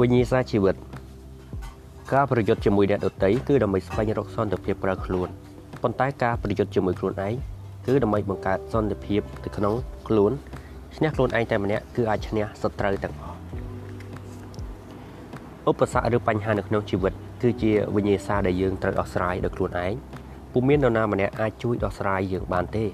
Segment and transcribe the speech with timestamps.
[0.00, 0.76] វិញ្ញាសាជីវិត
[2.12, 5.28] ការប្រយុទ្ធជាមួយអ្នកដទៃគឺដើម្បីស្វែងរកសន្តិភាពប្រើខ្លួន
[5.82, 7.34] ប៉ុន្តែការប្រយុទ្ធជាមួយខ្លួនឯង
[7.86, 9.74] គឺដើម្បីបង្កើតសន្តិភាពទៅក្នុង
[10.08, 10.32] ខ្លួន
[10.96, 13.36] ឈ្នះខ្លួនឯងតែម្នាក់គឺអាចឈ្នះសត្រូវទាំងអស់
[15.70, 19.92] ឧបសគ្គឬបញ្ហានៅក្នុងជីវិត គឺជាវិញ្ញាសាដែលយើងត្រូវដោះស្រាយដោយខ្លួនឯង
[20.52, 22.84] ពុំមាននរណាម្នាក់អាចជួយដោះស្រាយយើងបានទេ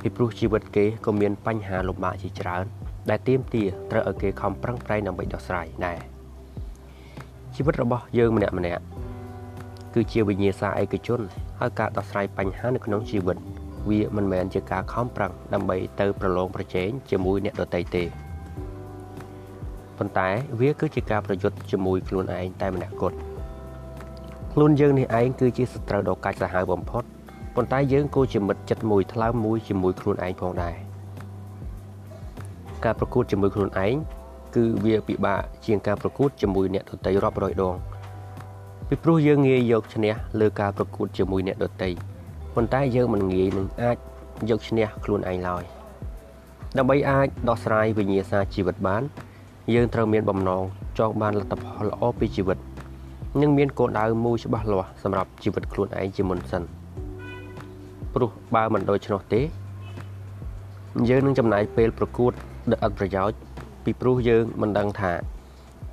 [0.00, 2.66] ពីព្រោះជីវិតគេក៏មានបញ្ហាលំបាកជាច្រើន
[3.10, 5.98] ដែលទាមទារត្រូវឲ្យគេខំប្រឹងប្រែងដើម្បីដោះស្រាយដែរ
[7.54, 8.82] ជីវិតរបស់យើងម្នាក់ម្នាក់
[9.94, 11.20] គឺជាវិញ្ញាសាឯកជន
[11.58, 13.36] ហើយការដោះស្រាយបញ្ហានៅក្នុងជីវិត
[13.88, 18.04] វាមិនមែនជាការខំប្រឹងដើម្បីទៅប្រឡងប្រជែងជាមួយអ្នកដទៃទេ
[19.98, 20.28] ប៉ុន្តែ
[20.60, 23.18] វាគឺជាការប្រយុទ្ធជាមួយខ្លួនឯងតែម្នាក់គត់
[24.52, 27.04] ខ្លួនយើងនេះឯងគឺជាសត្រូវដ៏កាចសាហាវបំផុត
[27.54, 30.87] ប៉ុន្តែយើងក៏ជាមិត្តចិត្តមួយថ្លើមមួយជាមួយខ្លួនឯងផងដែរ
[32.84, 33.94] ការប្រកួតជាមួយខ្លួនឯង
[34.54, 37.76] គឺវាពិបាកជាងការប្រកួតជាមួយអ្នកដទៃរាប់រយដង
[38.88, 41.88] ពីព្រោះយើងងាយយកឈ្នះលើការប្រកួតជាមួយអ្នកដទៃ
[42.54, 43.96] ប៉ុន្តែយើងមិនងាយនឹងអាច
[44.48, 45.62] យកឈ្នះខ្លួនឯងឡើយ
[46.78, 49.02] ដើម្បីអាចដោះស្រាយវិញ្ញាសាជីវិតបាន
[49.74, 50.62] យើងត្រូវមានបំណង
[50.98, 52.58] ចង់បានលទ្ធផលល្អពីជីវិត
[53.40, 56.62] និងមានគោលដៅមួយច្បាស់លាស់សម្រាប់ជីវិតខ្លួនឯងជាមុនសិន
[58.14, 59.40] ព្រោះបើមិនដូច្នោះទេ
[61.08, 62.32] យើងនឹងចំណាយពេលប្រកួត
[62.72, 63.38] ដែលអត់ប្រយោជន៍
[63.84, 65.12] ពីព្រោះយើងមិនដឹងថា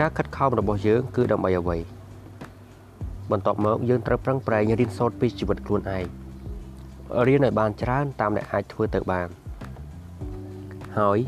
[0.00, 1.78] ការខិតខំរបស់យើងគឺដើម្បីអ្វី
[3.30, 6.04] បន្ទាប់មកយើងត្រូវប្រឹងប្រែងរៀនសូត្រពីជីវិតខ្លួនឯង
[7.26, 9.28] រៀនឲ្យបានច្រើនតាមដែលអាចធ្វើទៅបាន
[10.98, 11.18] ហើយ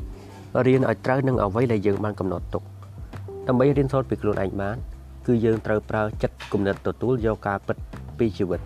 [0.67, 2.63] រៀនឲ្យត្រូវនឹងអ្វីដែលយើងបានកំណត់ទុក
[3.49, 4.77] ដើម្បីរៀនសូត្រពីខ្លួនឯងបាន
[5.27, 7.77] គឺយើងត្រូវប្រើចិត្តគំនិតទទួលយកការពិត
[8.19, 8.61] ពីជីវិត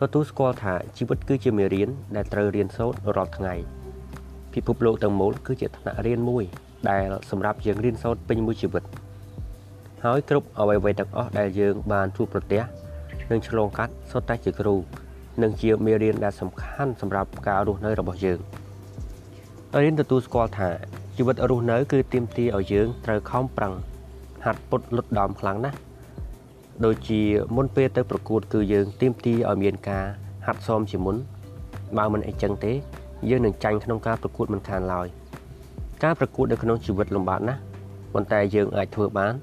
[0.00, 3.54] ទទួលស្គាល់ថាជីវិតគឺជាមេរៀនដែលត្រូវរៀនសូត្ររាល់ថ្ងៃ
[4.54, 6.44] ពិភពលោកទាំងមូលគឺជាថ្នាក់រៀនមួយ
[6.90, 8.84] ដែលសម្រាប់យើងរៀនសូត្រពេញមួយជីវិត
[10.04, 12.62] ហើយគ្រប់អ្វីៗទាំងអស់ដែលយើងបានជួបប្រទះ
[13.30, 14.74] និងឆ្លងកាត់សុទ្ធតែជាគ្រូ
[15.42, 18.38] និងជាមេរៀនដែលសំខាន់សម្រាប់ការរស់នៅរបស់យើង
[19.82, 20.68] រៀនទទួលស្គាល់ថា
[21.16, 23.72] ជីវិតរស់នៅ គឺទាមទារឲ្យយើងត្រូវខំប្រឹង
[24.44, 25.78] ហាត់ពុតលុតដំខ្លាំងណាស់
[26.84, 27.20] ដូចជា
[27.56, 30.04] មុនពេលទៅប្រកួត គឺយើងទៀមទីឲ្យមានការ
[30.46, 31.16] ហាត់សមជាមុន
[31.98, 32.72] បើមិនអីចឹងទេ
[33.30, 35.06] យើងនឹងចាញ់ក្នុងការប្រកួតមិនខានឡើយ
[36.04, 37.60] ការប្រកួតនៅក្នុងជីវិតលំបាកណាស់
[38.12, 39.34] ប៉ុន្តែយើងអាចធ្វើបាន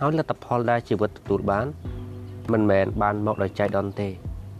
[0.00, 1.66] ហើយលទ្ធផលដែលជីវិតទទួលបាន
[2.52, 4.08] មិនមែនបានមកដោយចៃដន្យទេ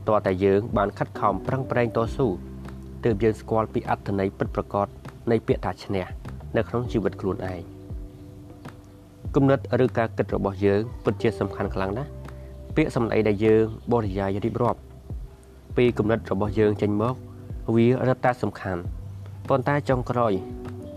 [0.08, 2.26] តើតែយើងបានខិតខំប្រឹងប្រែងតស៊ូ
[3.04, 4.86] ទើបយើងស្គាល់ពីអត្ថន័យពិតប្រាកដ
[5.30, 6.06] នៃពាក្យថាឈ្នះ
[6.56, 7.60] នៅក្នុងជីវិតខ្លួនឯង
[9.34, 12.10] គំនិតឬការគិតរបស់យើងពិតជាសំខាន់ខ្លាំងណាស់
[12.76, 14.80] ពាក្យសម្ដីដែលយើងបរិយាយរៀបរាប់
[15.76, 17.14] ពីគំនិតរបស់យើងចេញមក
[17.74, 18.82] វារឹតតែសំខាន់
[19.48, 20.32] ប៉ុន្តែចុងក្រោយ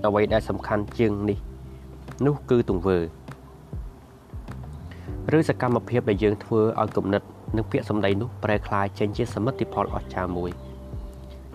[0.06, 1.40] អ្វីដែលសំខាន់ជាងនេះ
[2.25, 2.97] នោះគឺទង្វើ
[5.38, 7.22] ឬសកម្មភាពដែលយើងធ្វើឲ្យគំនិត
[7.57, 10.52] និងពាក្យសម្ដីនោះប្រែក្លាយចេញជាសមិទ្ធផលអស្ចារ្យមួយ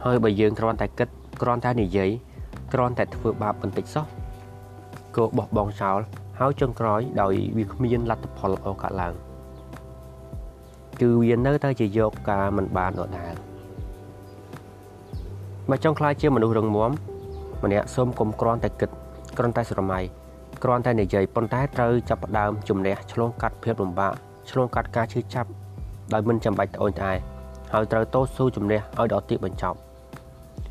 [0.04, 1.08] ហើយបើយើងគ្រាន់តែគិត
[1.42, 2.10] គ្រាន់តែនិយាយ
[2.72, 4.06] គ្រាន់តែធ្វើបាបបន្តិចសោះ
[5.16, 5.98] ក៏បោះបង់ចោល
[6.38, 9.14] ហើយចុងក្រោយដោយវាគ្មានលទ្ធផលល្អកើតឡើង
[11.00, 13.34] គឺវានៅតែជាយកការមិនបានដដែល
[15.70, 16.90] បើចង់ខ្លាចជាមនុស្សរឹងមាំ
[17.64, 18.90] ម្នាក់សូមកុំគ្រាន់តែគិត
[19.38, 19.98] គ្រាន់តែស្រមៃ
[20.62, 24.12] គ្រាន់តែនិយាយប៉ុន្តែត្រូវចាប់ផ្ដើមជំនះឆ្លងកាត់ភាពលំបាក
[24.50, 25.50] ឆ្លងកាត់ការឈឺចាប់
[26.12, 27.14] ដោយមិនចាំបាច់ត្អូញត្អែ
[27.72, 29.78] ហើយត្រូវតស៊ូជំនះឲ្យដល់ទីបញ្ចប់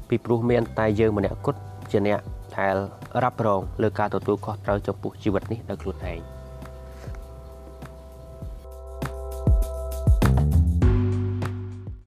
[0.08, 1.60] ពីព្រោះមានតែយើងម្នាក់គត់
[1.92, 2.20] ជាអ្នក
[2.58, 2.76] ដែល
[3.24, 6.20] រ៉ាប់រងលើការទទួលខុសត្រូវចំពោះជីវិតនេះដោយខ្លួនឯង។